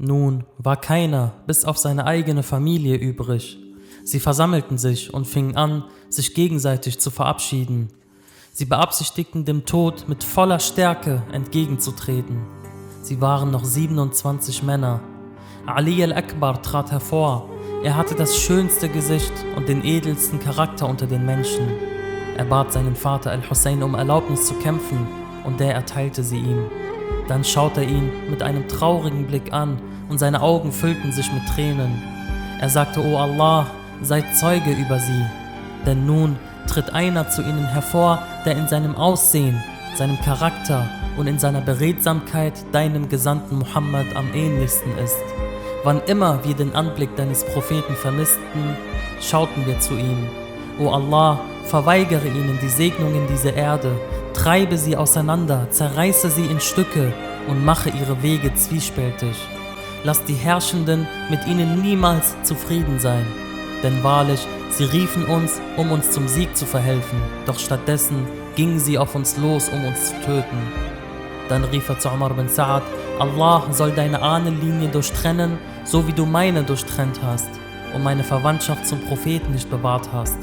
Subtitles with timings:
[0.00, 3.58] Nun war keiner bis auf seine eigene Familie übrig.
[4.04, 7.88] Sie versammelten sich und fingen an, sich gegenseitig zu verabschieden.
[8.52, 12.46] Sie beabsichtigten dem Tod mit voller Stärke entgegenzutreten.
[13.02, 15.00] Sie waren noch 27 Männer.
[15.66, 17.48] Ali al-Akbar trat hervor.
[17.82, 21.66] Er hatte das schönste Gesicht und den edelsten Charakter unter den Menschen.
[22.36, 25.08] Er bat seinen Vater al-Hussein um Erlaubnis zu kämpfen
[25.44, 26.70] und der erteilte sie ihm.
[27.28, 31.46] Dann schaute er ihn mit einem traurigen Blick an und seine Augen füllten sich mit
[31.46, 32.02] Tränen.
[32.60, 33.66] Er sagte, O Allah,
[34.02, 35.24] seid Zeuge über sie,
[35.86, 39.62] denn nun tritt einer zu ihnen hervor, der in seinem Aussehen,
[39.96, 45.18] seinem Charakter und in seiner Beredsamkeit deinem Gesandten Muhammad am ähnlichsten ist.
[45.84, 48.76] Wann immer wir den Anblick deines Propheten vermissten,
[49.20, 50.28] schauten wir zu ihm.
[50.78, 53.92] O Allah, verweigere ihnen die Segnungen dieser Erde,
[54.32, 57.12] treibe sie auseinander, zerreiße sie in Stücke
[57.48, 59.36] und mache ihre Wege zwiespältig.
[60.04, 63.26] Lass die Herrschenden mit ihnen niemals zufrieden sein.
[63.82, 68.26] Denn wahrlich, sie riefen uns, um uns zum Sieg zu verhelfen, doch stattdessen
[68.56, 70.58] gingen sie auf uns los, um uns zu töten.
[71.48, 72.82] Dann rief er zu Umar bin Sa'ad,
[73.18, 77.48] Allah soll deine Ahnenlinie durchtrennen, so wie du meine durchtrennt hast
[77.94, 80.38] und meine Verwandtschaft zum Propheten nicht bewahrt hast.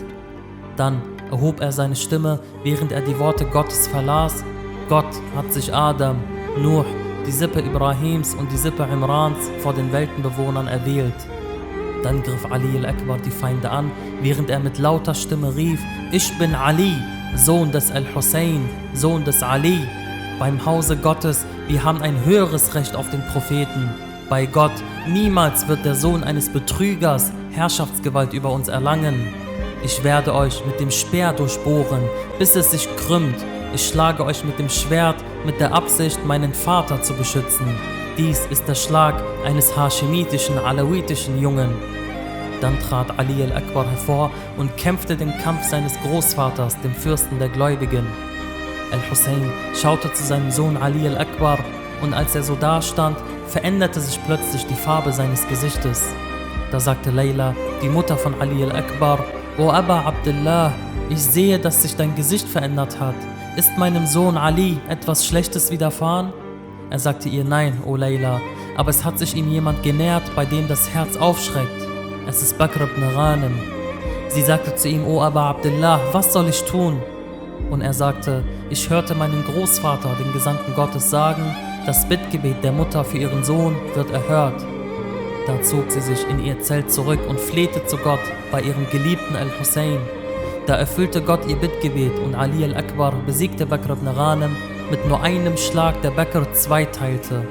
[0.76, 4.44] Dann erhob er seine Stimme, während er die Worte Gottes verlas.
[4.90, 6.18] Gott hat sich Adam,
[6.58, 6.86] Nuh,
[7.28, 11.14] die Sippe Ibrahims und die Sippe Imrans vor den Weltenbewohnern erwählt.
[12.02, 16.56] Dann griff Ali al-Akbar die Feinde an, während er mit lauter Stimme rief, ich bin
[16.56, 16.94] Ali,
[17.36, 19.80] Sohn des Al-Hussein, Sohn des Ali.
[20.40, 23.90] Beim Hause Gottes, wir haben ein höheres Recht auf den Propheten.
[24.30, 24.72] Bei Gott,
[25.08, 29.34] niemals wird der Sohn eines Betrügers Herrschaftsgewalt über uns erlangen.
[29.84, 32.02] Ich werde euch mit dem Speer durchbohren,
[32.40, 33.36] bis es sich krümmt.
[33.76, 37.68] Ich schlage euch mit dem Schwert mit der Absicht, meinen Vater zu beschützen.
[38.18, 41.72] Dies ist der Schlag eines haschimitischen, alawitischen Jungen.
[42.62, 48.08] Dann trat Ali al-Akbar hervor und kämpfte den Kampf seines Großvaters, dem Fürsten der Gläubigen.
[48.94, 51.60] Al-Hussein schaute zu seinem Sohn Ali al-Akbar
[52.02, 53.18] und als er so dastand,
[53.48, 56.14] veränderte sich plötzlich die Farbe seines Gesichtes.
[56.72, 59.20] Da sagte Layla, die Mutter von Ali al-Akbar,
[59.58, 60.72] O Abba Abdullah,
[61.10, 63.16] ich sehe, dass sich dein Gesicht verändert hat.
[63.56, 66.34] Ist meinem Sohn Ali etwas Schlechtes widerfahren?
[66.90, 68.42] Er sagte ihr, nein, O Layla,
[68.76, 71.88] aber es hat sich ihm jemand genährt, bei dem das Herz aufschreckt.
[72.28, 73.58] Es ist Bakr ibn Ghanem.
[74.28, 77.02] Sie sagte zu ihm, O Abba Abdullah, was soll ich tun?
[77.70, 81.56] Und er sagte, ich hörte meinen Großvater, den Gesandten Gottes, sagen,
[81.86, 84.66] das Bittgebet der Mutter für ihren Sohn wird erhört.
[85.48, 88.20] Da zog sie sich in ihr Zelt zurück und flehte zu Gott
[88.52, 90.00] bei ihrem geliebten Al-Hussein.
[90.68, 94.56] Da erfüllte Gott ihr Bittgebet und Ali al-Akbar besiegte Bakr ibn Ghanem
[94.90, 97.46] mit nur einem Schlag, der Bakr zweiteilte.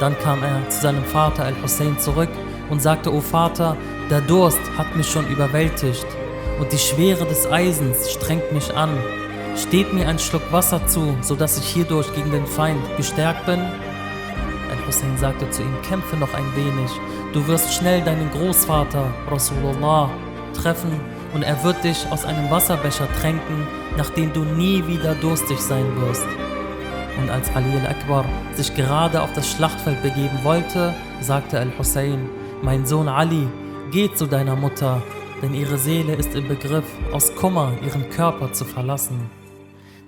[0.00, 2.30] Dann kam er zu seinem Vater Al-Hussein zurück
[2.68, 3.76] und sagte, O Vater,
[4.10, 6.06] der Durst hat mich schon überwältigt
[6.58, 8.90] und die Schwere des Eisens strengt mich an.
[9.56, 13.60] Steht mir ein Schluck Wasser zu, sodass ich hierdurch gegen den Feind gestärkt bin?
[14.70, 16.90] Al-Hussein sagte zu ihm, kämpfe noch ein wenig.
[17.32, 20.10] Du wirst schnell deinen Großvater, Rasulullah,
[20.52, 20.98] treffen
[21.32, 26.26] und er wird dich aus einem Wasserbecher tränken, nachdem du nie wieder durstig sein wirst.
[27.20, 28.24] Und als Ali al-Akbar
[28.54, 32.28] sich gerade auf das Schlachtfeld begeben wollte, sagte Al-Hussein,
[32.62, 33.48] mein Sohn Ali,
[33.90, 35.02] geh zu deiner Mutter,
[35.42, 39.30] denn ihre Seele ist im Begriff, aus Kummer ihren Körper zu verlassen.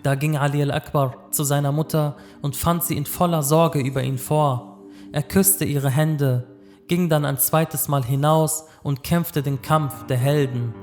[0.03, 4.19] Da ging Ali al-Akbar zu seiner Mutter und fand sie in voller Sorge über ihn
[4.19, 4.79] vor.
[5.13, 6.49] Er küsste ihre Hände,
[6.89, 10.75] ging dann ein zweites Mal hinaus und kämpfte den Kampf der Helden.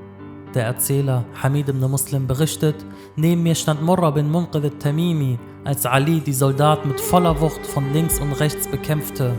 [0.54, 2.74] Der Erzähler Hamid ibn Muslim berichtet,
[3.14, 7.92] neben mir stand Murra bin Munqid al-Tamimi, als Ali die Soldaten mit voller Wucht von
[7.92, 9.32] links und rechts bekämpfte.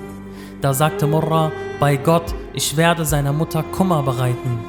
[0.62, 1.52] Da sagte Murra,
[1.82, 4.60] bei Gott, ich werde seiner Mutter Kummer bereiten.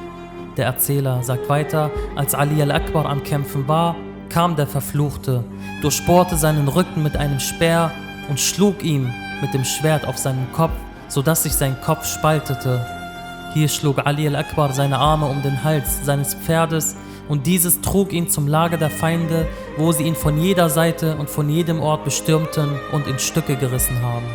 [0.57, 3.95] Der Erzähler sagt weiter, als Ali al-Akbar am Kämpfen war,
[4.27, 5.45] kam der Verfluchte,
[5.81, 7.89] durchbohrte seinen Rücken mit einem Speer
[8.27, 9.09] und schlug ihm
[9.41, 10.73] mit dem Schwert auf seinen Kopf,
[11.07, 12.85] sodass sich sein Kopf spaltete.
[13.53, 16.95] Hier schlug Ali al-Akbar seine Arme um den Hals seines Pferdes
[17.29, 19.45] und dieses trug ihn zum Lager der Feinde,
[19.77, 24.01] wo sie ihn von jeder Seite und von jedem Ort bestürmten und in Stücke gerissen
[24.01, 24.25] haben.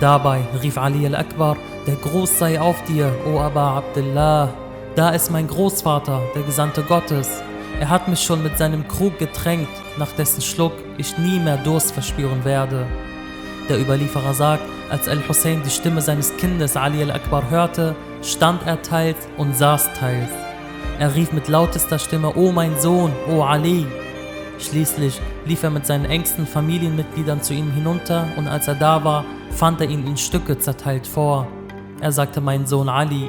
[0.00, 1.56] Dabei rief Ali al-Akbar,
[1.86, 4.52] der Gruß sei auf dir, O Aba Abdullah.
[4.94, 7.42] Da ist mein Großvater, der Gesandte Gottes.
[7.80, 11.92] Er hat mich schon mit seinem Krug getränkt, nach dessen Schluck ich nie mehr Durst
[11.92, 12.86] verspüren werde.
[13.70, 19.16] Der Überlieferer sagt, als Al-Hussein die Stimme seines Kindes Ali al-Akbar hörte, stand er teils
[19.36, 20.30] und saß teils.
[20.98, 23.86] Er rief mit lautester Stimme, O mein Sohn, O Ali.
[24.58, 29.24] Schließlich lief er mit seinen engsten Familienmitgliedern zu ihm hinunter und als er da war,
[29.50, 31.46] fand er ihn in Stücke zerteilt vor.
[32.00, 33.28] Er sagte, mein Sohn Ali,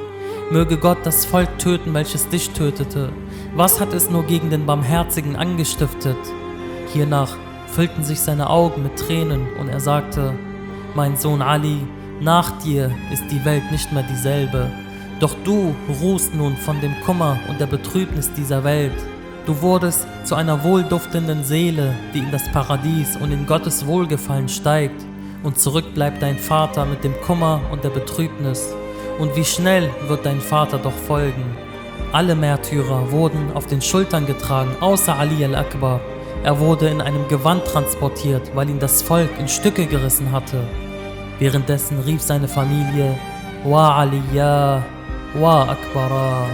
[0.50, 3.10] möge Gott das Volk töten, welches dich tötete.
[3.54, 6.16] Was hat es nur gegen den Barmherzigen angestiftet?
[6.92, 10.32] Hiernach füllten sich seine Augen mit Tränen und er sagte,
[10.98, 11.86] mein Sohn Ali,
[12.20, 14.68] nach dir ist die Welt nicht mehr dieselbe.
[15.20, 15.72] Doch du
[16.02, 18.98] ruhst nun von dem Kummer und der Betrübnis dieser Welt.
[19.46, 25.00] Du wurdest zu einer wohlduftenden Seele, die in das Paradies und in Gottes Wohlgefallen steigt,
[25.44, 28.74] und zurück bleibt dein Vater mit dem Kummer und der Betrübnis.
[29.20, 31.44] Und wie schnell wird dein Vater doch folgen.
[32.10, 36.00] Alle Märtyrer wurden auf den Schultern getragen, außer Ali al-Akbar.
[36.42, 40.66] Er wurde in einem Gewand transportiert, weil ihn das Volk in Stücke gerissen hatte.
[41.38, 43.16] Währenddessen rief seine Familie,
[43.64, 44.82] Wa Aliya,
[45.34, 46.46] Wa Akbara.